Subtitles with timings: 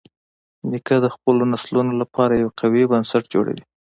[0.69, 3.63] نیکه د خپلو نسلونو لپاره یو قوي بنسټ جوړوي.